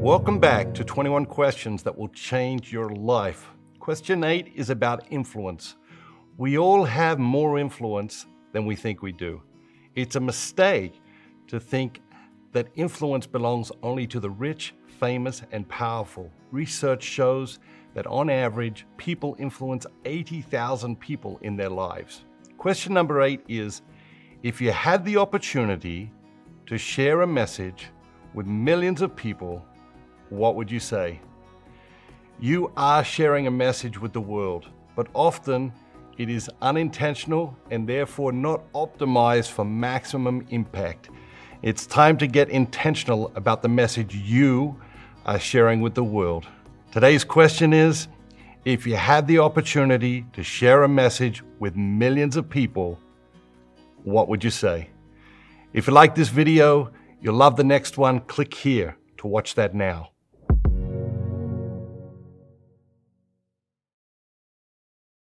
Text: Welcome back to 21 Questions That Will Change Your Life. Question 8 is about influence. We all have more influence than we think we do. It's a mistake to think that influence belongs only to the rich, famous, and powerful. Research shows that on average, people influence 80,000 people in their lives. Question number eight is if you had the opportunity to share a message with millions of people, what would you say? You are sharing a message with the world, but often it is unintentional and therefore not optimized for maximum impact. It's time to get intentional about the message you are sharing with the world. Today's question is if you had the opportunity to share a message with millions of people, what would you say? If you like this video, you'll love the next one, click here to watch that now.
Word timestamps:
Welcome 0.00 0.38
back 0.38 0.74
to 0.74 0.84
21 0.84 1.26
Questions 1.26 1.82
That 1.82 1.98
Will 1.98 2.08
Change 2.10 2.72
Your 2.72 2.88
Life. 2.88 3.50
Question 3.80 4.22
8 4.22 4.52
is 4.54 4.70
about 4.70 5.04
influence. 5.10 5.74
We 6.36 6.56
all 6.56 6.84
have 6.84 7.18
more 7.18 7.58
influence 7.58 8.24
than 8.52 8.64
we 8.64 8.76
think 8.76 9.02
we 9.02 9.10
do. 9.10 9.42
It's 9.96 10.14
a 10.14 10.20
mistake 10.20 11.02
to 11.48 11.58
think 11.58 12.00
that 12.52 12.68
influence 12.76 13.26
belongs 13.26 13.72
only 13.82 14.06
to 14.06 14.20
the 14.20 14.30
rich, 14.30 14.72
famous, 15.00 15.42
and 15.50 15.68
powerful. 15.68 16.30
Research 16.52 17.02
shows 17.02 17.58
that 17.94 18.06
on 18.06 18.30
average, 18.30 18.86
people 18.98 19.34
influence 19.40 19.84
80,000 20.04 20.98
people 21.00 21.40
in 21.42 21.56
their 21.56 21.70
lives. 21.70 22.24
Question 22.56 22.94
number 22.94 23.20
eight 23.20 23.40
is 23.48 23.82
if 24.44 24.60
you 24.60 24.70
had 24.70 25.04
the 25.04 25.16
opportunity 25.16 26.12
to 26.66 26.78
share 26.78 27.22
a 27.22 27.26
message 27.26 27.88
with 28.32 28.46
millions 28.46 29.02
of 29.02 29.16
people, 29.16 29.64
what 30.30 30.56
would 30.56 30.70
you 30.70 30.80
say? 30.80 31.20
You 32.40 32.72
are 32.76 33.02
sharing 33.02 33.46
a 33.46 33.50
message 33.50 34.00
with 34.00 34.12
the 34.12 34.20
world, 34.20 34.68
but 34.94 35.08
often 35.14 35.72
it 36.18 36.28
is 36.28 36.50
unintentional 36.62 37.56
and 37.70 37.88
therefore 37.88 38.32
not 38.32 38.70
optimized 38.72 39.50
for 39.50 39.64
maximum 39.64 40.46
impact. 40.50 41.10
It's 41.62 41.86
time 41.86 42.16
to 42.18 42.26
get 42.26 42.50
intentional 42.50 43.32
about 43.34 43.62
the 43.62 43.68
message 43.68 44.14
you 44.14 44.80
are 45.26 45.38
sharing 45.38 45.80
with 45.80 45.94
the 45.94 46.04
world. 46.04 46.46
Today's 46.92 47.24
question 47.24 47.72
is 47.72 48.08
if 48.64 48.86
you 48.86 48.96
had 48.96 49.26
the 49.26 49.38
opportunity 49.38 50.26
to 50.32 50.42
share 50.42 50.82
a 50.82 50.88
message 50.88 51.42
with 51.58 51.76
millions 51.76 52.36
of 52.36 52.48
people, 52.48 52.98
what 54.04 54.28
would 54.28 54.44
you 54.44 54.50
say? 54.50 54.90
If 55.72 55.86
you 55.86 55.92
like 55.92 56.14
this 56.14 56.28
video, 56.28 56.92
you'll 57.20 57.34
love 57.34 57.56
the 57.56 57.64
next 57.64 57.98
one, 57.98 58.20
click 58.20 58.54
here 58.54 58.96
to 59.18 59.26
watch 59.26 59.54
that 59.54 59.74
now. 59.74 60.10